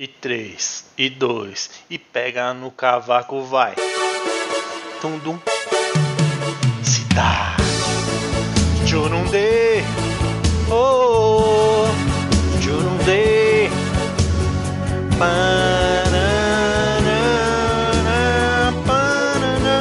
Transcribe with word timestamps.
e 0.00 0.08
três, 0.08 0.86
e 0.96 1.10
dois, 1.10 1.70
e 1.90 1.98
pega 1.98 2.54
no 2.54 2.70
cavaco, 2.70 3.42
vai. 3.42 3.74
Tundum. 4.98 5.38
Cidade. 6.82 7.62
Jurundê. 8.86 9.82
Oh, 10.70 11.84
Jurundê. 12.62 13.68
Panana, 15.18 15.52
panana. 18.86 19.80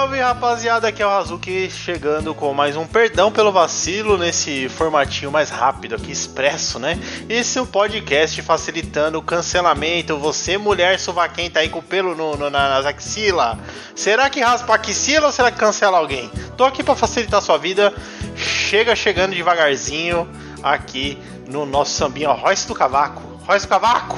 Salve 0.00 0.18
rapaziada, 0.18 0.88
aqui 0.88 1.02
é 1.02 1.06
o 1.06 1.10
Hazuki 1.10 1.70
chegando 1.70 2.34
com 2.34 2.54
mais 2.54 2.74
um 2.74 2.86
perdão 2.86 3.30
pelo 3.30 3.52
vacilo 3.52 4.16
nesse 4.16 4.66
formatinho 4.70 5.30
mais 5.30 5.50
rápido 5.50 5.94
aqui, 5.94 6.10
expresso, 6.10 6.78
né? 6.78 6.98
Esse 7.28 7.58
é 7.58 7.60
o 7.60 7.66
podcast 7.66 8.40
facilitando 8.40 9.18
o 9.18 9.22
cancelamento. 9.22 10.16
Você, 10.16 10.56
mulher 10.56 10.98
suvaquenta 10.98 11.60
aí 11.60 11.68
com 11.68 11.82
pelo 11.82 12.14
no, 12.16 12.34
no, 12.34 12.48
nas 12.48 12.86
axilas, 12.86 13.58
será 13.94 14.30
que 14.30 14.40
raspa 14.40 14.74
axila 14.74 15.26
ou 15.26 15.32
será 15.32 15.50
que 15.50 15.58
cancela 15.58 15.98
alguém? 15.98 16.30
Tô 16.56 16.64
aqui 16.64 16.82
para 16.82 16.96
facilitar 16.96 17.42
sua 17.42 17.58
vida. 17.58 17.92
Chega 18.34 18.96
chegando 18.96 19.34
devagarzinho 19.34 20.26
aqui 20.62 21.18
no 21.46 21.66
nosso 21.66 21.92
sambinha 21.92 22.30
Royce 22.30 22.66
do 22.66 22.74
Cavaco. 22.74 23.20
Royce 23.46 23.66
do 23.66 23.68
Cavaco! 23.68 24.16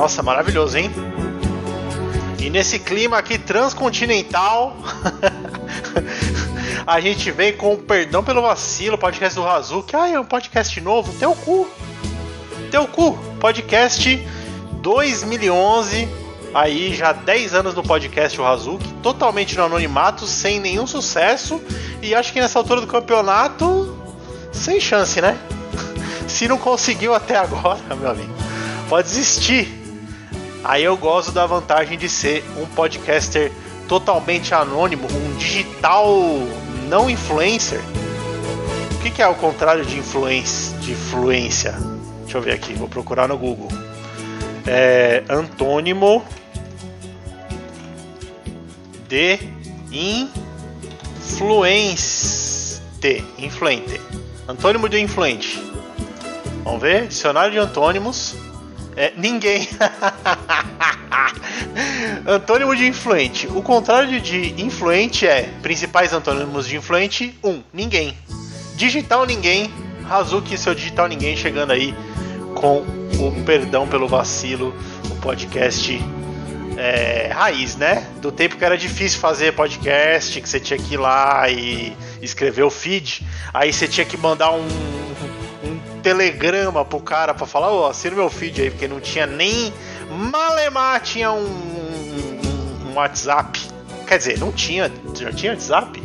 Nossa, 0.00 0.22
maravilhoso, 0.22 0.78
hein? 0.78 0.90
E 2.38 2.48
nesse 2.48 2.78
clima 2.78 3.18
aqui 3.18 3.36
transcontinental, 3.36 4.74
a 6.86 6.98
gente 7.02 7.30
vem 7.30 7.54
com 7.54 7.76
perdão 7.76 8.24
pelo 8.24 8.40
vacilo, 8.40 8.96
podcast 8.96 9.38
do 9.38 9.44
Razuki. 9.44 9.94
Ah, 9.94 10.08
é 10.08 10.18
um 10.18 10.24
podcast 10.24 10.80
novo? 10.80 11.12
Teu 11.18 11.34
cu! 11.34 11.68
Teu 12.70 12.88
cu! 12.88 13.12
Podcast 13.38 14.26
2011, 14.80 16.08
aí 16.54 16.94
já 16.94 17.12
10 17.12 17.52
anos 17.52 17.74
do 17.74 17.82
podcast 17.82 18.40
o 18.40 18.46
Hazuki, 18.46 18.90
totalmente 19.02 19.54
no 19.54 19.64
anonimato, 19.64 20.26
sem 20.26 20.58
nenhum 20.58 20.86
sucesso, 20.86 21.60
e 22.00 22.14
acho 22.14 22.32
que 22.32 22.40
nessa 22.40 22.58
altura 22.58 22.80
do 22.80 22.86
campeonato, 22.86 23.94
sem 24.50 24.80
chance, 24.80 25.20
né? 25.20 25.36
Se 26.26 26.48
não 26.48 26.56
conseguiu 26.56 27.12
até 27.12 27.36
agora, 27.36 27.80
meu 27.94 28.08
amigo, 28.08 28.32
pode 28.88 29.06
desistir. 29.06 29.79
Aí 30.62 30.84
eu 30.84 30.96
gosto 30.96 31.32
da 31.32 31.46
vantagem 31.46 31.96
de 31.96 32.08
ser 32.08 32.44
um 32.56 32.66
podcaster 32.66 33.50
totalmente 33.88 34.54
anônimo, 34.54 35.08
um 35.10 35.36
digital 35.36 36.06
não 36.88 37.08
influencer. 37.08 37.80
O 38.94 39.02
que, 39.02 39.10
que 39.10 39.22
é 39.22 39.26
o 39.26 39.34
contrário 39.34 39.84
de 39.84 39.98
influência? 39.98 40.76
De 40.78 40.92
influência? 40.92 41.72
Deixa 42.22 42.38
eu 42.38 42.42
ver 42.42 42.52
aqui, 42.52 42.74
vou 42.74 42.88
procurar 42.88 43.26
no 43.26 43.38
Google. 43.38 43.68
É 44.66 45.24
antônimo 45.28 46.22
de 49.08 49.38
influente. 51.20 51.60
Influente. 53.38 54.00
Antônimo 54.46 54.88
de 54.88 55.00
influente. 55.00 55.60
Vamos 56.62 56.80
ver? 56.80 57.08
Dicionário 57.08 57.50
de 57.50 57.58
antônimos. 57.58 58.36
É, 58.96 59.12
ninguém. 59.16 59.68
Antônimo 62.26 62.74
de 62.74 62.86
influente. 62.86 63.46
O 63.48 63.62
contrário 63.62 64.20
de 64.20 64.62
influente 64.62 65.26
é 65.26 65.48
principais 65.62 66.12
antônimos 66.12 66.66
de 66.66 66.76
influente: 66.76 67.38
um, 67.42 67.62
ninguém. 67.72 68.16
Digital 68.76 69.24
ninguém. 69.24 69.72
Hazuki, 70.08 70.58
seu 70.58 70.74
digital 70.74 71.06
ninguém, 71.06 71.36
chegando 71.36 71.72
aí 71.72 71.94
com 72.54 72.84
o 73.18 73.44
perdão 73.44 73.86
pelo 73.86 74.08
vacilo, 74.08 74.74
o 75.08 75.14
podcast 75.16 76.00
é, 76.76 77.30
raiz, 77.32 77.76
né? 77.76 78.06
Do 78.20 78.32
tempo 78.32 78.56
que 78.56 78.64
era 78.64 78.76
difícil 78.76 79.20
fazer 79.20 79.52
podcast, 79.52 80.40
que 80.40 80.48
você 80.48 80.58
tinha 80.58 80.78
que 80.78 80.94
ir 80.94 80.96
lá 80.96 81.48
e 81.48 81.96
escrever 82.20 82.62
o 82.62 82.70
feed, 82.70 83.24
aí 83.52 83.72
você 83.72 83.86
tinha 83.86 84.04
que 84.04 84.16
mandar 84.16 84.50
um 84.50 84.66
telegrama 86.02 86.84
pro 86.84 87.00
cara 87.00 87.34
pra 87.34 87.46
falar, 87.46 87.70
ó, 87.70 87.82
oh, 87.82 87.90
assina 87.90 88.16
meu 88.16 88.30
feed 88.30 88.62
aí, 88.62 88.70
porque 88.70 88.88
não 88.88 89.00
tinha 89.00 89.26
nem. 89.26 89.72
Malemar 90.10 91.00
tinha 91.00 91.30
um, 91.30 91.46
um, 91.46 92.88
um 92.90 92.94
WhatsApp. 92.94 93.60
Quer 94.06 94.18
dizer, 94.18 94.38
não 94.38 94.52
tinha. 94.52 94.90
Já 95.14 95.32
tinha 95.32 95.52
WhatsApp? 95.52 96.00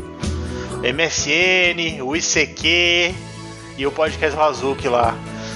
MSN, 0.84 2.04
o 2.04 2.16
ICQ 2.16 3.16
e 3.78 3.88
o 3.88 3.92
podcast 3.92 4.38
Razuki 4.38 4.88
lá. 4.88 5.16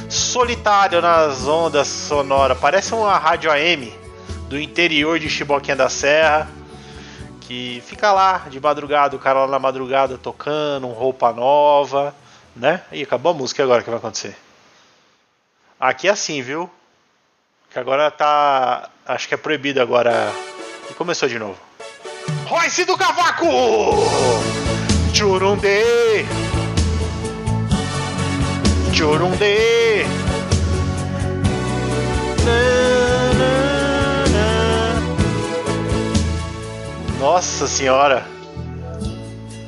Solitário 0.10 1.02
nas 1.02 1.48
ondas 1.48 1.88
sonoras. 1.88 2.58
Parece 2.58 2.96
uma 2.96 3.18
rádio 3.18 3.52
AM 3.52 3.94
do 4.48 4.60
interior 4.60 5.20
de 5.20 5.30
Chiboquinha 5.30 5.76
da 5.76 5.90
Serra. 5.90 6.50
Que 7.42 7.82
fica 7.86 8.12
lá 8.12 8.46
de 8.50 8.60
madrugada, 8.60 9.16
o 9.16 9.20
cara 9.20 9.42
lá 9.42 9.48
na 9.48 9.60
madrugada 9.60 10.18
tocando, 10.18 10.88
roupa 10.88 11.32
nova, 11.34 12.14
né? 12.56 12.82
E 12.92 13.04
acabou 13.04 13.32
a 13.32 13.36
música 13.36 13.64
agora 13.64 13.84
que 13.84 13.90
vai 13.90 14.00
acontecer. 14.00 14.36
Aqui 15.80 16.08
é 16.08 16.12
assim, 16.12 16.42
viu? 16.42 16.70
Que 17.72 17.80
agora 17.80 18.12
tá. 18.12 18.90
Acho 19.06 19.28
que 19.28 19.34
é 19.34 19.38
proibido 19.38 19.82
agora. 19.82 20.32
E 20.90 20.94
começou 20.94 21.30
de 21.30 21.40
novo. 21.40 21.58
Royce 22.46 22.84
do 22.84 22.98
Cavaco! 22.98 23.46
Churundê! 25.14 26.26
Churundê! 28.94 30.06
Nossa 37.20 37.68
senhora! 37.68 38.26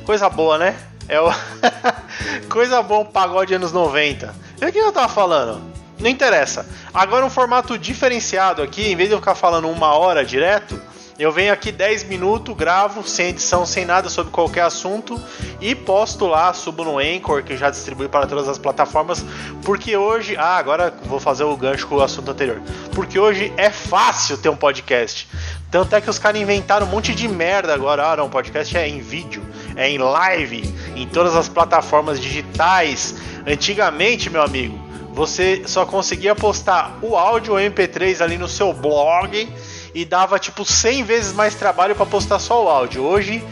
Coisa 0.04 0.28
boa, 0.28 0.58
né? 0.58 0.76
É 1.08 1.20
o... 1.20 1.30
Coisa 2.48 2.82
boa 2.82 3.04
pagode 3.04 3.54
anos 3.54 3.72
90. 3.72 4.34
E 4.60 4.64
o 4.64 4.72
que 4.72 4.78
eu 4.78 4.92
tava 4.92 5.08
falando? 5.08 5.62
Não 5.98 6.10
interessa. 6.10 6.66
Agora 6.92 7.24
um 7.24 7.30
formato 7.30 7.78
diferenciado 7.78 8.62
aqui, 8.62 8.90
em 8.90 8.96
vez 8.96 9.08
de 9.08 9.14
eu 9.14 9.18
ficar 9.18 9.34
falando 9.34 9.68
uma 9.70 9.96
hora 9.96 10.24
direto, 10.24 10.80
eu 11.18 11.30
venho 11.30 11.52
aqui 11.52 11.70
10 11.70 12.04
minutos, 12.04 12.56
gravo 12.56 13.06
sem 13.06 13.28
edição, 13.28 13.66
sem 13.66 13.84
nada 13.84 14.08
sobre 14.08 14.32
qualquer 14.32 14.62
assunto 14.62 15.20
e 15.60 15.74
posto 15.74 16.26
lá, 16.26 16.52
subo 16.52 16.84
no 16.84 16.98
Anchor, 16.98 17.44
que 17.44 17.56
já 17.56 17.70
distribui 17.70 18.08
para 18.08 18.26
todas 18.26 18.48
as 18.48 18.58
plataformas, 18.58 19.24
porque 19.62 19.96
hoje, 19.96 20.36
ah, 20.36 20.56
agora 20.56 20.92
vou 21.04 21.20
fazer 21.20 21.44
o 21.44 21.56
gancho 21.56 21.86
com 21.86 21.96
o 21.96 22.02
assunto 22.02 22.30
anterior. 22.30 22.60
Porque 22.94 23.18
hoje 23.18 23.52
é 23.56 23.70
fácil 23.70 24.38
ter 24.38 24.48
um 24.48 24.56
podcast. 24.56 25.28
Tanto 25.70 25.94
é 25.94 26.00
que 26.00 26.10
os 26.10 26.18
caras 26.18 26.40
inventaram 26.40 26.86
um 26.86 26.90
monte 26.90 27.14
de 27.14 27.28
merda 27.28 27.72
agora. 27.72 28.10
Ah, 28.10 28.16
não, 28.16 28.28
podcast 28.28 28.76
é 28.76 28.88
em 28.88 29.00
vídeo, 29.00 29.42
é 29.76 29.88
em 29.88 29.98
live, 29.98 30.62
em 30.96 31.06
todas 31.06 31.34
as 31.36 31.48
plataformas 31.48 32.20
digitais. 32.20 33.14
Antigamente, 33.46 34.30
meu 34.30 34.42
amigo, 34.42 34.78
você 35.12 35.62
só 35.66 35.84
conseguia 35.84 36.34
postar 36.34 36.98
o 37.02 37.16
áudio 37.16 37.54
MP3 37.54 38.20
ali 38.20 38.38
no 38.38 38.48
seu 38.48 38.72
blog 38.72 39.48
e 39.94 40.04
dava 40.04 40.38
tipo 40.38 40.64
100 40.64 41.04
vezes 41.04 41.32
mais 41.32 41.54
trabalho 41.54 41.94
para 41.94 42.06
postar 42.06 42.38
só 42.38 42.64
o 42.64 42.68
áudio. 42.68 43.02
Hoje, 43.02 43.44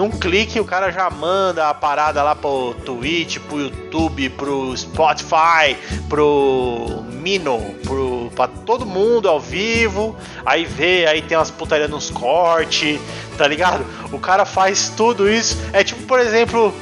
num 0.00 0.08
clique, 0.08 0.58
o 0.58 0.64
cara 0.64 0.90
já 0.90 1.10
manda 1.10 1.68
a 1.68 1.74
parada 1.74 2.22
lá 2.22 2.34
pro 2.34 2.74
Twitch, 2.86 3.36
pro 3.40 3.60
YouTube, 3.60 4.30
pro 4.30 4.74
Spotify, 4.74 5.76
pro 6.08 7.04
Mino, 7.10 7.74
pro, 7.84 8.32
pra 8.34 8.48
todo 8.48 8.86
mundo 8.86 9.28
ao 9.28 9.38
vivo. 9.38 10.16
Aí 10.46 10.64
vê, 10.64 11.04
aí 11.04 11.20
tem 11.20 11.36
umas 11.36 11.50
putarias 11.50 11.90
nos 11.90 12.08
cortes, 12.08 12.98
tá 13.36 13.46
ligado? 13.46 13.84
O 14.10 14.18
cara 14.18 14.46
faz 14.46 14.88
tudo 14.88 15.28
isso. 15.28 15.58
É 15.70 15.84
tipo, 15.84 16.02
por 16.04 16.18
exemplo, 16.18 16.74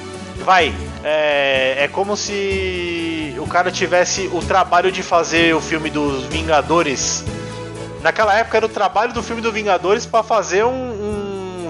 vai, 0.45 0.73
é, 1.03 1.75
é 1.77 1.89
como 1.89 2.17
se 2.17 3.35
o 3.37 3.49
cara 3.49 3.73
tivesse 3.73 4.31
o 4.33 4.39
trabalho 4.39 4.93
de 4.93 5.03
fazer 5.03 5.57
o 5.57 5.61
filme 5.61 5.91
dos 5.91 6.23
Vingadores. 6.27 7.25
Naquela 8.01 8.39
época 8.39 8.59
era 8.59 8.67
o 8.67 8.69
trabalho 8.69 9.13
do 9.13 9.25
filme 9.25 9.43
dos 9.43 9.53
Vingadores 9.53 10.07
para 10.07 10.23
fazer 10.23 10.65
um, 10.65 10.71
um, 10.71 11.18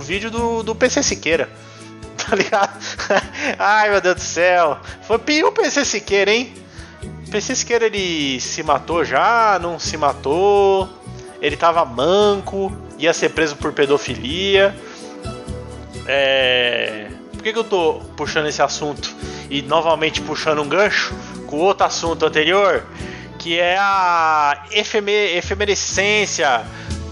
vídeo 0.00 0.30
do, 0.30 0.62
do 0.62 0.74
PC 0.74 1.02
Siqueira. 1.02 1.48
Tá 2.18 2.34
ligado? 2.34 2.78
Ai 3.58 3.90
meu 3.90 4.00
Deus 4.00 4.16
do 4.16 4.20
céu. 4.20 4.78
Foi 5.02 5.18
pior 5.18 5.48
o 5.48 5.52
PC 5.52 5.84
Siqueira, 5.84 6.30
hein? 6.30 6.52
O 7.26 7.30
PC 7.30 7.54
Siqueira 7.54 7.86
ele 7.86 8.38
se 8.40 8.62
matou 8.62 9.04
já? 9.04 9.58
Não 9.62 9.78
se 9.78 9.96
matou? 9.96 10.88
Ele 11.40 11.56
tava 11.56 11.84
manco, 11.84 12.76
ia 12.98 13.14
ser 13.14 13.30
preso 13.30 13.56
por 13.56 13.72
pedofilia. 13.72 14.76
É 16.06 17.08
por 17.38 17.44
que, 17.44 17.52
que 17.52 17.58
eu 17.58 17.64
tô 17.64 18.00
puxando 18.16 18.48
esse 18.48 18.60
assunto 18.60 19.14
e 19.48 19.62
novamente 19.62 20.20
puxando 20.20 20.60
um 20.60 20.68
gancho 20.68 21.14
com 21.46 21.58
outro 21.58 21.86
assunto 21.86 22.26
anterior, 22.26 22.84
que 23.38 23.56
é 23.56 23.76
a 23.78 24.64
efemer 24.72 25.36
efemerescência 25.36 26.66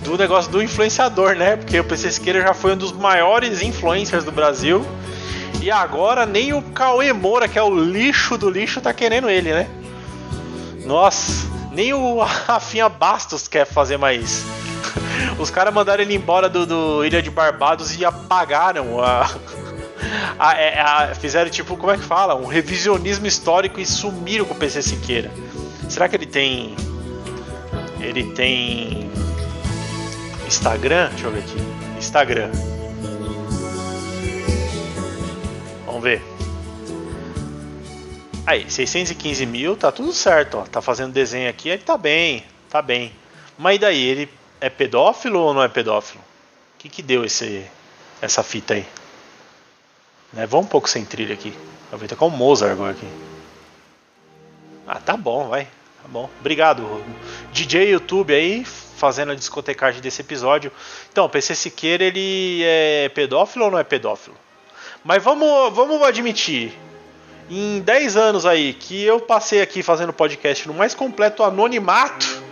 do 0.06 0.16
negócio 0.16 0.50
do 0.50 0.62
influenciador, 0.62 1.34
né? 1.34 1.56
Porque 1.56 1.78
o 1.78 1.84
PC 1.84 2.12
Siqueira 2.12 2.40
já 2.40 2.54
foi 2.54 2.72
um 2.72 2.76
dos 2.76 2.92
maiores 2.92 3.60
influencers 3.60 4.24
do 4.24 4.30
Brasil 4.30 4.86
E 5.60 5.70
agora 5.70 6.24
nem 6.24 6.52
o 6.52 6.62
Cauê 6.62 7.12
Moura, 7.12 7.48
que 7.48 7.58
é 7.58 7.62
o 7.62 7.74
lixo 7.74 8.38
do 8.38 8.48
lixo, 8.48 8.80
tá 8.80 8.92
querendo 8.92 9.28
ele, 9.28 9.52
né? 9.52 9.68
Nossa, 10.84 11.48
nem 11.72 11.92
o 11.92 12.20
Rafinha 12.46 12.88
Bastos 12.88 13.48
quer 13.48 13.66
fazer 13.66 13.96
mais. 13.96 14.44
Os 15.38 15.50
caras 15.50 15.74
mandaram 15.74 16.02
ele 16.02 16.14
embora 16.14 16.48
do, 16.48 16.64
do, 16.64 17.04
Ilha 17.04 17.20
de 17.20 17.30
Barbados 17.30 17.98
e 17.98 18.04
apagaram 18.04 19.02
a, 19.02 19.28
a, 20.38 20.54
é, 20.54 20.80
a, 20.80 21.14
Fizeram 21.14 21.50
tipo, 21.50 21.76
como 21.76 21.92
é 21.92 21.96
que 21.96 22.04
fala? 22.04 22.36
Um 22.36 22.46
revisionismo 22.46 23.26
histórico 23.26 23.80
e 23.80 23.84
sumiram 23.84 24.44
com 24.44 24.54
o 24.54 24.56
PC 24.56 24.82
Siqueira. 24.82 25.30
Será 25.88 26.08
que 26.08 26.16
ele 26.16 26.26
tem. 26.26 26.76
Ele 28.00 28.24
tem. 28.32 29.10
Instagram? 30.46 31.08
Deixa 31.10 31.26
eu 31.26 31.32
ver 31.32 31.40
aqui. 31.40 31.56
Instagram. 31.98 32.50
Vamos 35.84 36.02
ver. 36.02 36.22
Aí, 38.46 38.70
615 38.70 39.44
mil, 39.44 39.76
tá 39.76 39.90
tudo 39.90 40.12
certo, 40.12 40.58
ó. 40.58 40.62
Tá 40.62 40.80
fazendo 40.80 41.12
desenho 41.12 41.50
aqui, 41.50 41.68
ele 41.68 41.82
tá 41.82 41.98
bem, 41.98 42.44
tá 42.70 42.80
bem. 42.80 43.12
Mas 43.58 43.76
e 43.76 43.78
daí, 43.80 44.02
ele 44.02 44.28
é 44.60 44.70
pedófilo 44.70 45.40
ou 45.40 45.52
não 45.52 45.62
é 45.62 45.68
pedófilo? 45.68 46.22
O 46.74 46.78
que 46.78 46.88
que 46.88 47.02
deu 47.02 47.24
esse, 47.24 47.66
essa 48.22 48.44
fita 48.44 48.74
aí? 48.74 48.86
Né, 50.32 50.46
vamos 50.46 50.66
um 50.66 50.68
pouco 50.68 50.88
sem 50.88 51.04
trilha 51.04 51.34
aqui. 51.34 51.52
Aproveita 51.86 52.14
com 52.14 52.28
o 52.28 52.30
Mozart 52.30 52.72
agora 52.72 52.92
aqui. 52.92 53.06
Ah, 54.86 55.00
tá 55.00 55.16
bom, 55.16 55.48
vai. 55.48 55.64
Tá 55.64 56.08
bom. 56.08 56.30
Obrigado, 56.38 57.02
DJ 57.52 57.90
YouTube 57.90 58.32
aí, 58.32 58.64
fazendo 58.96 59.32
a 59.32 59.34
discotecagem 59.34 60.00
desse 60.00 60.22
episódio. 60.22 60.72
Então, 61.12 61.28
PC 61.28 61.54
Siqueira, 61.54 62.04
ele 62.04 62.62
é 62.64 63.08
pedófilo 63.10 63.66
ou 63.66 63.70
não 63.70 63.78
é 63.78 63.84
pedófilo? 63.84 64.36
Mas 65.04 65.22
vamos, 65.22 65.72
vamos 65.74 66.02
admitir, 66.02 66.72
em 67.48 67.80
10 67.80 68.16
anos 68.16 68.46
aí 68.46 68.72
que 68.72 69.04
eu 69.04 69.20
passei 69.20 69.60
aqui 69.60 69.82
fazendo 69.82 70.12
podcast 70.12 70.66
no 70.66 70.74
mais 70.74 70.94
completo 70.94 71.44
anonimato, 71.44 72.42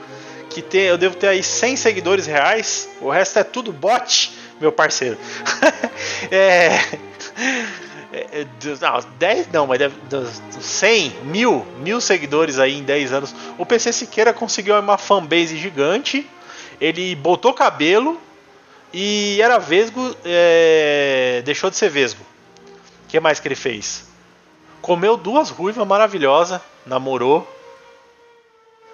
que 0.50 0.62
tem, 0.62 0.82
eu 0.82 0.96
devo 0.96 1.16
ter 1.16 1.28
aí 1.28 1.42
100 1.42 1.76
seguidores 1.76 2.26
reais, 2.26 2.88
o 3.00 3.10
resto 3.10 3.40
é 3.40 3.44
tudo 3.44 3.72
bot, 3.72 4.32
meu 4.60 4.70
parceiro. 4.70 5.18
é, 6.30 6.78
é, 8.44 8.76
não, 8.80 9.04
10 9.18 9.48
não, 9.52 9.66
mas 9.66 9.78
deve, 9.78 9.94
100, 10.60 11.10
mil, 11.24 11.66
mil 11.78 12.00
seguidores 12.00 12.58
aí 12.58 12.78
em 12.78 12.82
10 12.82 13.12
anos. 13.12 13.34
O 13.58 13.66
PC 13.66 13.92
Siqueira 13.92 14.32
conseguiu 14.32 14.78
uma 14.78 14.98
fanbase 14.98 15.56
gigante, 15.56 16.28
ele 16.80 17.14
botou 17.14 17.52
cabelo 17.52 18.20
e 18.92 19.40
era 19.40 19.58
vesgo, 19.58 20.14
é, 20.24 21.42
deixou 21.44 21.70
de 21.70 21.76
ser 21.76 21.88
vesgo. 21.88 22.22
O 23.04 23.08
que 23.08 23.18
mais 23.20 23.40
que 23.40 23.48
ele 23.48 23.54
fez? 23.54 24.06
Comeu 24.80 25.16
duas 25.16 25.50
ruivas 25.50 25.86
maravilhosas, 25.86 26.60
namorou, 26.86 27.48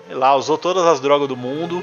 lá 0.09 0.35
usou 0.35 0.57
todas 0.57 0.85
as 0.87 1.01
drogas 1.01 1.29
do 1.29 1.37
mundo. 1.37 1.83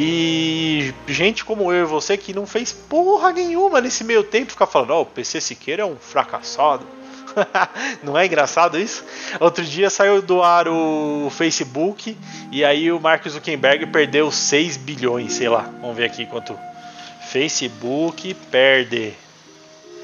E 0.00 0.94
gente 1.08 1.44
como 1.44 1.72
eu 1.72 1.82
e 1.82 1.84
você 1.84 2.16
que 2.16 2.32
não 2.32 2.46
fez 2.46 2.72
porra 2.72 3.32
nenhuma 3.32 3.80
nesse 3.80 4.04
meio 4.04 4.22
tempo 4.22 4.52
ficar 4.52 4.68
falando, 4.68 4.92
ó, 4.92 4.98
oh, 5.00 5.02
o 5.02 5.06
PC 5.06 5.40
Siqueira 5.40 5.82
é 5.82 5.84
um 5.84 5.96
fracassado. 5.96 6.86
não 8.04 8.16
é 8.16 8.24
engraçado 8.24 8.78
isso? 8.78 9.04
Outro 9.40 9.64
dia 9.64 9.90
saiu 9.90 10.22
do 10.22 10.40
ar 10.40 10.68
o 10.68 11.28
Facebook 11.36 12.16
e 12.52 12.64
aí 12.64 12.92
o 12.92 13.00
Mark 13.00 13.26
Zuckerberg 13.28 13.86
perdeu 13.86 14.30
6 14.30 14.76
bilhões, 14.76 15.32
sei 15.32 15.48
lá. 15.48 15.68
Vamos 15.80 15.96
ver 15.96 16.04
aqui 16.04 16.26
quanto. 16.26 16.56
Facebook 17.28 18.34
perde. 18.52 19.14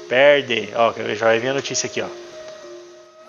Perde. 0.09 0.73
Ó, 0.75 0.93
já 1.15 1.25
vai 1.27 1.39
vir 1.39 1.47
a 1.47 1.53
notícia 1.53 1.87
aqui, 1.87 2.01
ó. 2.01 2.07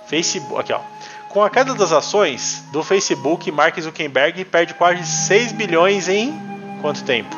Facebook, 0.09 0.61
aqui 0.61 0.73
ó. 0.73 0.81
Com 1.29 1.45
a 1.45 1.49
queda 1.49 1.75
das 1.75 1.93
ações 1.93 2.65
do 2.73 2.83
Facebook, 2.83 3.53
Mark 3.53 3.79
Zuckerberg 3.79 4.45
perde 4.47 4.75
quase 4.75 5.07
6 5.07 5.53
bilhões 5.53 6.09
em 6.09 6.56
quanto 6.81 7.05
tempo? 7.05 7.34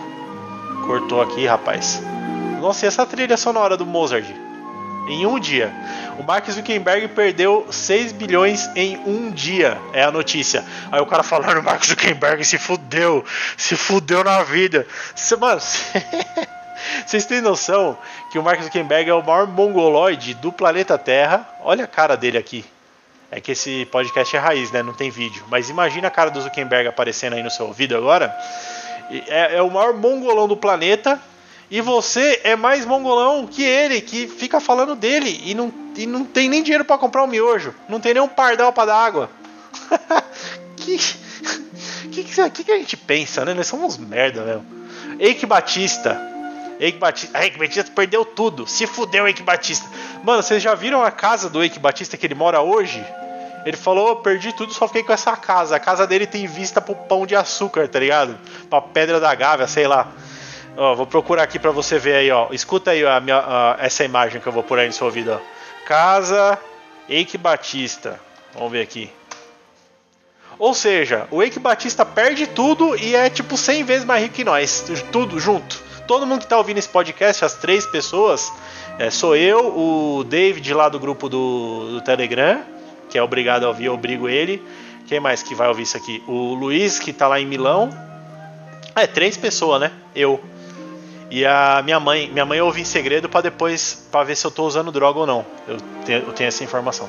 Cortou 0.87 1.21
aqui, 1.21 1.47
rapaz. 1.47 2.03
Nossa, 2.61 2.85
e 2.85 2.89
essa 2.89 3.07
trilha 3.07 3.37
sonora 3.37 3.77
do 3.77 3.87
Mozart? 3.87 4.27
Em 5.09 5.25
um 5.25 5.39
dia. 5.39 5.73
O 6.19 6.23
Mark 6.23 6.49
Zuckerberg 6.51 7.09
perdeu 7.09 7.67
6 7.71 8.13
bilhões 8.13 8.69
em 8.75 8.97
um 9.07 9.31
dia. 9.31 9.79
É 9.93 10.03
a 10.03 10.11
notícia. 10.11 10.65
Aí 10.91 11.01
o 11.01 11.07
cara 11.07 11.23
falando, 11.23 11.63
Mark 11.63 11.85
Zuckerberg 11.85 12.45
se 12.45 12.59
fudeu. 12.59 13.25
Se 13.57 13.77
fudeu 13.77 14.23
na 14.25 14.43
vida. 14.43 14.87
Cê, 15.15 15.37
mano, 15.37 15.61
vocês 17.07 17.25
têm 17.25 17.41
noção 17.41 17.97
que 18.31 18.39
o 18.39 18.43
Mark 18.43 18.61
Zuckerberg 18.61 19.09
é 19.09 19.15
o 19.15 19.25
maior 19.25 19.47
mongoloide 19.47 20.35
do 20.35 20.53
planeta 20.53 20.99
Terra. 20.99 21.49
Olha 21.63 21.85
a 21.85 21.89
cara 21.89 22.17
dele 22.17 22.37
aqui. 22.37 22.65
É 23.31 23.41
que 23.41 23.53
esse 23.53 23.87
podcast 23.87 24.35
é 24.35 24.39
raiz, 24.39 24.71
né? 24.73 24.83
Não 24.83 24.95
tem 24.95 25.11
vídeo. 25.11 25.45
Mas 25.49 25.71
imagina 25.71 26.09
a 26.09 26.11
cara 26.11 26.31
do 26.31 26.41
Zuckerberg 26.41 26.89
aparecendo 26.89 27.35
aí 27.35 27.43
no 27.43 27.51
seu 27.51 27.67
ouvido 27.67 27.97
agora. 27.97 28.35
É, 29.11 29.57
é 29.57 29.63
o 29.63 29.71
maior 29.71 29.95
mongolão 29.95 30.47
do 30.49 30.57
planeta. 30.57 31.21
E 31.71 31.83
você 31.83 32.41
é 32.45 32.57
mais 32.57 32.87
mongolão 32.87 33.47
que 33.47 33.63
ele, 33.63 34.01
que 34.01 34.27
fica 34.27 34.59
falando 34.59 34.95
dele 34.95 35.43
e 35.45 35.55
não, 35.55 35.73
e 35.97 36.07
não 36.07 36.25
tem 36.25 36.49
nem 36.49 36.63
dinheiro 36.63 36.85
para 36.85 36.97
comprar 36.97 37.23
um 37.23 37.27
miojo. 37.27 37.75
Não 37.89 38.01
tem 38.01 38.15
nem 38.15 38.23
um 38.23 38.29
pardal 38.29 38.73
para 38.73 38.87
dar 38.87 38.97
água. 38.97 39.31
que, 40.77 40.99
que, 42.11 42.25
que, 42.25 42.65
que, 42.65 42.73
a 42.73 42.79
gente 42.79 42.97
pensa, 42.97 43.45
né? 43.45 43.53
Nós 43.53 43.67
somos 43.67 43.99
merda, 43.99 44.43
velho. 44.43 44.65
Eike 45.21 45.45
Batista 45.45 46.29
Eike 46.81 46.99
Batista. 46.99 47.43
Eike 47.43 47.59
Batista 47.59 47.93
perdeu 47.95 48.25
tudo. 48.25 48.67
Se 48.67 48.87
fudeu 48.87 49.27
Eike 49.27 49.43
Batista. 49.43 49.89
Mano, 50.23 50.43
vocês 50.43 50.63
já 50.63 50.75
viram 50.75 51.03
a 51.03 51.11
casa 51.11 51.49
do 51.49 51.63
Eike 51.63 51.79
Batista 51.79 52.17
que 52.17 52.27
ele 52.27 52.35
mora 52.35 52.61
hoje? 52.61 53.05
Ele 53.65 53.77
falou, 53.77 54.17
perdi 54.17 54.53
tudo, 54.53 54.73
só 54.73 54.87
fiquei 54.87 55.03
com 55.03 55.13
essa 55.13 55.37
casa. 55.37 55.77
A 55.77 55.81
casa 55.81 56.07
dele 56.07 56.27
tem 56.27 56.47
vista 56.47 56.81
pro 56.81 56.95
pão 56.95 57.27
de 57.27 57.37
açúcar, 57.37 57.89
tá 57.89 57.99
ligado? 57.99 58.39
Pra 58.71 58.81
pedra 58.81 59.21
da 59.21 59.35
Gávea, 59.35 59.67
sei 59.67 59.87
lá. 59.87 60.09
Ó, 60.77 60.95
vou 60.95 61.07
procurar 61.07 61.43
aqui 61.43 61.59
pra 61.59 61.71
você 61.71 61.99
ver 61.99 62.15
aí, 62.15 62.31
ó. 62.31 62.49
Escuta 62.51 62.93
aí 62.93 63.05
a 63.05 63.21
minha, 63.21 63.39
a, 63.39 63.77
essa 63.81 64.05
imagem 64.05 64.41
que 64.41 64.47
eu 64.47 64.53
vou 64.53 64.63
pôr 64.63 64.79
aí 64.79 64.87
no 64.87 64.93
seu 64.93 65.07
ouvido, 65.07 65.33
ó. 65.33 65.87
Casa 65.87 66.59
Eike 67.09 67.37
Batista. 67.37 68.21
Vamos 68.55 68.73
ver 68.73 68.83
aqui. 68.83 69.13
Ou 70.59 70.75
seja, 70.75 71.29
o 71.31 71.43
Eike 71.43 71.59
Batista 71.59 72.05
perde 72.05 72.47
tudo 72.47 72.97
e 72.97 73.15
é 73.15 73.29
tipo 73.31 73.57
100 73.57 73.85
vezes 73.85 74.05
mais 74.05 74.23
rico 74.23 74.35
que 74.35 74.45
nós. 74.45 74.85
Tudo 75.13 75.39
junto 75.39 75.89
todo 76.09 76.27
mundo 76.27 76.39
que 76.39 76.47
está 76.47 76.57
ouvindo 76.57 76.79
esse 76.79 76.89
podcast, 76.89 77.45
as 77.45 77.55
três 77.55 77.87
pessoas, 77.87 78.51
é, 78.99 79.11
sou 79.11 79.37
eu, 79.37 79.79
o 79.79 80.25
David 80.25 80.73
lá 80.73 80.89
do 80.89 80.99
grupo 80.99 81.29
do, 81.29 81.91
do 81.91 82.01
Telegram, 82.01 82.63
que 83.09 83.19
é 83.19 83.23
obrigado 83.23 83.65
a 83.65 83.69
ouvir, 83.69 83.87
eu 83.87 83.95
obrigo 83.95 84.29
ele. 84.29 84.63
Quem 85.07 85.19
mais 85.19 85.43
que 85.43 85.55
vai 85.55 85.69
ouvir 85.69 85.85
isso 85.85 85.97
aqui? 85.97 86.23
O 86.27 86.55
Luiz, 86.55 86.99
que 86.99 87.11
está 87.11 87.27
lá 87.27 87.41
em 87.41 87.47
Milão. 87.47 87.91
É, 88.95 89.07
três 89.07 89.37
pessoas, 89.37 89.81
né? 89.81 89.93
Eu. 90.15 90.43
E 91.31 91.45
a 91.45 91.81
minha 91.83 91.99
mãe, 91.99 92.31
minha 92.31 92.45
mãe 92.45 92.61
ouve 92.61 92.81
em 92.81 92.85
segredo 92.85 93.29
para 93.29 93.43
depois 93.43 94.07
para 94.11 94.25
ver 94.25 94.37
se 94.37 94.47
eu 94.47 94.51
estou 94.51 94.67
usando 94.67 94.93
droga 94.93 95.21
ou 95.21 95.27
não. 95.27 95.47
Eu 95.67 95.77
tenho, 96.05 96.19
eu 96.27 96.33
tenho 96.33 96.49
essa 96.49 96.63
informação. 96.63 97.09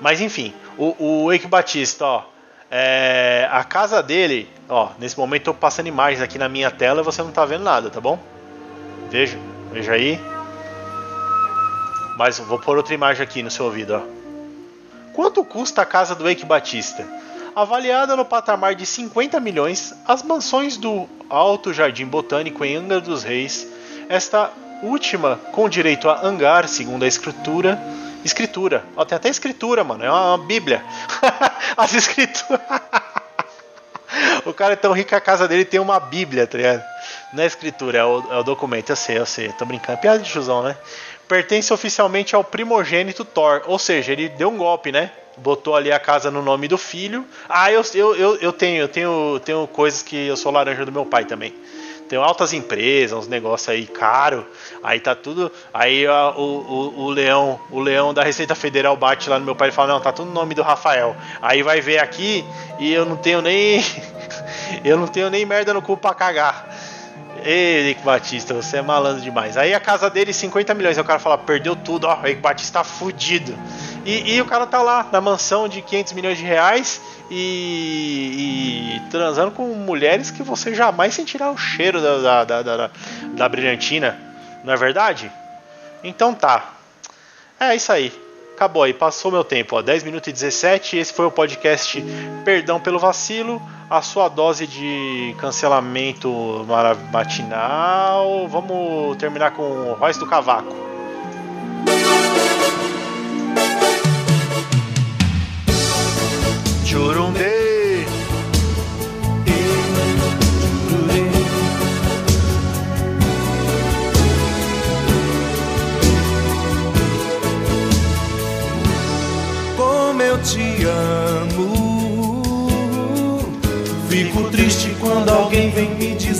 Mas 0.00 0.20
enfim, 0.20 0.54
o, 0.76 1.24
o 1.24 1.32
Eike 1.32 1.46
Batista, 1.46 2.04
ó, 2.04 2.24
é, 2.70 3.48
a 3.50 3.64
casa 3.64 4.02
dele, 4.02 4.48
ó, 4.68 4.90
nesse 4.98 5.18
momento 5.18 5.48
eu 5.48 5.54
tô 5.54 5.60
passando 5.60 5.86
imagens 5.86 6.22
aqui 6.22 6.38
na 6.38 6.48
minha 6.48 6.70
tela 6.70 7.00
e 7.00 7.04
você 7.04 7.22
não 7.22 7.32
tá 7.32 7.44
vendo 7.44 7.64
nada, 7.64 7.90
tá 7.90 8.00
bom? 8.00 8.18
Veja, 9.10 9.38
veja 9.72 9.92
aí. 9.92 10.20
Mas 12.16 12.38
vou 12.38 12.58
pôr 12.58 12.76
outra 12.76 12.94
imagem 12.94 13.22
aqui 13.22 13.42
no 13.42 13.50
seu 13.50 13.64
ouvido, 13.64 13.94
ó. 13.94 14.17
Quanto 15.18 15.44
custa 15.44 15.82
a 15.82 15.84
casa 15.84 16.14
do 16.14 16.28
Eike 16.28 16.46
Batista? 16.46 17.04
Avaliada 17.52 18.14
no 18.14 18.24
patamar 18.24 18.76
de 18.76 18.86
50 18.86 19.40
milhões, 19.40 19.92
as 20.06 20.22
mansões 20.22 20.76
do 20.76 21.08
Alto 21.28 21.74
Jardim 21.74 22.06
Botânico 22.06 22.64
em 22.64 22.76
Angra 22.76 23.00
dos 23.00 23.24
Reis, 23.24 23.66
esta 24.08 24.52
última 24.80 25.34
com 25.50 25.68
direito 25.68 26.08
a 26.08 26.24
hangar, 26.24 26.68
segundo 26.68 27.02
a 27.02 27.08
escritura, 27.08 27.76
Escritura. 28.24 28.84
Ó, 28.96 29.04
tem 29.04 29.16
até 29.16 29.28
escritura, 29.28 29.82
mano. 29.82 30.04
É 30.04 30.08
uma, 30.08 30.36
uma 30.36 30.46
bíblia. 30.46 30.84
As 31.76 31.94
escrituras. 31.94 32.60
o 34.46 34.52
cara 34.52 34.74
é 34.74 34.76
tão 34.76 34.92
rico 34.92 35.08
que 35.08 35.14
a 35.16 35.20
casa 35.20 35.48
dele 35.48 35.64
tem 35.64 35.80
uma 35.80 35.98
bíblia, 35.98 36.46
tá 36.46 36.58
ligado? 36.58 36.84
Não 37.32 37.42
é 37.42 37.46
escritura, 37.46 37.98
é 37.98 38.04
o, 38.04 38.24
é 38.30 38.36
o 38.38 38.42
documento. 38.44 38.90
Eu 38.90 38.96
sei, 38.96 39.18
eu 39.18 39.26
sei. 39.26 39.52
Tô 39.52 39.64
brincando. 39.64 39.98
Piada 39.98 40.20
de 40.20 40.28
chuzão, 40.28 40.62
né? 40.62 40.76
Pertence 41.28 41.72
oficialmente 41.72 42.34
ao 42.34 42.42
primogênito 42.42 43.24
Thor. 43.24 43.62
Ou 43.66 43.78
seja, 43.78 44.12
ele 44.12 44.28
deu 44.28 44.48
um 44.48 44.56
golpe, 44.56 44.90
né? 44.90 45.12
Botou 45.36 45.76
ali 45.76 45.92
a 45.92 46.00
casa 46.00 46.30
no 46.30 46.42
nome 46.42 46.66
do 46.66 46.78
filho. 46.78 47.24
Ah, 47.48 47.70
eu, 47.70 47.82
eu, 47.94 48.16
eu, 48.16 48.36
eu 48.36 48.52
tenho, 48.52 48.82
eu 48.82 48.88
tenho, 48.88 49.40
tenho 49.44 49.66
coisas 49.68 50.02
que 50.02 50.26
eu 50.26 50.36
sou 50.36 50.50
laranja 50.50 50.84
do 50.84 50.90
meu 50.90 51.06
pai 51.06 51.24
também 51.24 51.54
tem 52.08 52.18
altas 52.18 52.52
empresas, 52.52 53.16
uns 53.16 53.28
negócios 53.28 53.68
aí 53.68 53.86
caro. 53.86 54.46
Aí 54.82 54.98
tá 54.98 55.14
tudo. 55.14 55.52
Aí 55.72 56.06
a, 56.06 56.30
o, 56.30 56.42
o, 56.42 57.00
o, 57.02 57.10
leão, 57.10 57.60
o 57.70 57.78
leão 57.78 58.14
da 58.14 58.24
Receita 58.24 58.54
Federal 58.54 58.96
bate 58.96 59.28
lá 59.28 59.38
no 59.38 59.44
meu 59.44 59.54
pai 59.54 59.68
e 59.68 59.72
fala: 59.72 59.92
Não, 59.92 60.00
tá 60.00 60.10
tudo 60.10 60.28
no 60.28 60.34
nome 60.34 60.54
do 60.54 60.62
Rafael. 60.62 61.14
Aí 61.42 61.62
vai 61.62 61.80
ver 61.80 61.98
aqui 61.98 62.44
e 62.78 62.92
eu 62.92 63.04
não 63.04 63.16
tenho 63.16 63.42
nem. 63.42 63.84
eu 64.84 64.96
não 64.96 65.06
tenho 65.06 65.28
nem 65.28 65.44
merda 65.44 65.74
no 65.74 65.82
cu 65.82 65.96
pra 65.96 66.14
cagar. 66.14 66.66
Ei, 67.44 67.94
Batista, 68.04 68.54
você 68.54 68.78
é 68.78 68.82
malandro 68.82 69.22
demais. 69.22 69.56
Aí 69.56 69.74
a 69.74 69.80
casa 69.80 70.10
dele, 70.10 70.32
50 70.32 70.74
milhões. 70.74 70.96
Aí 70.96 71.02
o 71.02 71.06
cara 71.06 71.18
fala, 71.18 71.38
perdeu 71.38 71.76
tudo, 71.76 72.06
ó, 72.06 72.16
o 72.16 72.22
Rick 72.22 72.40
Batista 72.40 72.80
tá 72.80 72.84
fudido. 72.84 73.56
E, 74.04 74.34
e, 74.34 74.40
o 74.40 74.46
cara 74.46 74.66
tá 74.66 74.80
lá 74.80 75.06
na 75.12 75.20
mansão 75.20 75.68
de 75.68 75.82
500 75.82 76.12
milhões 76.14 76.38
de 76.38 76.44
reais 76.44 77.00
e, 77.30 78.96
e 78.96 79.10
transando 79.10 79.50
com 79.50 79.66
mulheres 79.74 80.30
que 80.30 80.42
você 80.42 80.74
jamais 80.74 81.14
sentirá 81.14 81.50
o 81.50 81.56
cheiro 81.56 82.00
da, 82.00 82.44
da, 82.44 82.44
da, 82.44 82.62
da, 82.62 82.90
da 83.34 83.48
brilhantina. 83.48 84.18
Não 84.64 84.72
é 84.72 84.76
verdade? 84.76 85.30
Então 86.02 86.34
tá. 86.34 86.72
É 87.60 87.74
isso 87.74 87.92
aí. 87.92 88.27
Acabou 88.58 88.82
aí, 88.82 88.92
passou 88.92 89.30
meu 89.30 89.44
tempo, 89.44 89.76
ó, 89.76 89.82
10 89.82 90.02
minutos 90.02 90.26
e 90.30 90.32
17. 90.32 90.96
Esse 90.96 91.12
foi 91.12 91.24
o 91.24 91.30
podcast 91.30 92.04
Perdão 92.44 92.80
pelo 92.80 92.98
Vacilo, 92.98 93.62
a 93.88 94.02
sua 94.02 94.28
dose 94.28 94.66
de 94.66 95.32
cancelamento 95.38 96.66
matinal. 97.12 98.48
Vamos 98.48 99.16
terminar 99.16 99.52
com 99.52 99.62
o 99.62 99.92
Royce 99.94 100.18
do 100.18 100.26
Cavaco. 100.26 100.74
Churundê. 106.84 107.27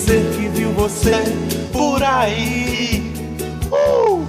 Dizer 0.08 0.30
que 0.34 0.48
viu 0.48 0.72
você 0.72 1.12
por 1.70 2.02
aí. 2.02 3.12
Uh! 3.70 4.26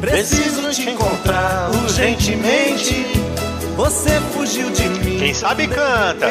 Preciso 0.00 0.70
te 0.70 0.90
encontrar 0.90 1.70
urgentemente. 1.82 3.06
Você 3.76 4.20
fugiu 4.32 4.68
de 4.70 4.88
mim. 4.88 5.18
Quem 5.18 5.34
sabe 5.34 5.68
canta. 5.68 6.26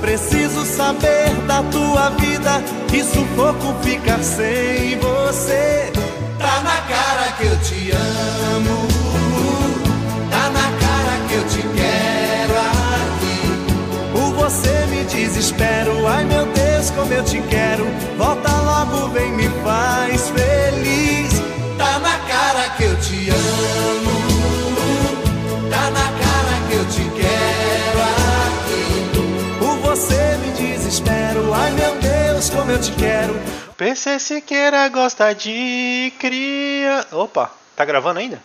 Preciso 0.00 0.64
saber 0.64 1.30
da 1.46 1.62
tua 1.62 2.10
vida. 2.10 2.62
Que 2.88 3.04
sufoco 3.04 3.74
ficar 3.82 4.22
sem 4.22 4.98
você. 4.98 5.92
Tá 6.38 6.62
na 6.62 6.76
cara 6.82 7.32
que 7.38 7.46
eu 7.46 7.60
te 7.60 7.90
amo. 7.92 8.94
você 14.44 14.86
me 14.90 15.04
desespero. 15.04 16.06
Ai 16.06 16.24
meu 16.26 16.44
Deus, 16.44 16.53
como 16.90 17.12
eu 17.12 17.24
te 17.24 17.40
quero. 17.42 17.84
Volta 18.16 18.50
logo, 18.50 19.08
vem, 19.08 19.32
me 19.32 19.48
faz 19.62 20.30
feliz. 20.30 21.32
Tá 21.78 21.98
na 21.98 22.18
cara 22.18 22.68
que 22.76 22.84
eu 22.84 23.00
te 23.00 23.30
amo. 23.30 24.24
Tá 25.70 25.90
na 25.90 26.08
cara 26.22 26.54
que 26.68 26.74
eu 26.74 26.84
te 26.86 27.04
quero 27.20 28.00
aqui. 28.44 29.58
Por 29.58 29.76
você 29.78 30.36
me 30.38 30.52
desespero. 30.52 31.52
Ai 31.54 31.70
meu 31.72 31.94
Deus, 31.96 32.50
como 32.50 32.70
eu 32.70 32.80
te 32.80 32.92
quero. 32.92 33.34
PC 33.76 34.18
Siqueira 34.18 34.88
gosta 34.88 35.32
de 35.32 36.12
cria. 36.18 37.04
Opa, 37.12 37.50
tá 37.74 37.84
gravando 37.84 38.20
ainda? 38.20 38.40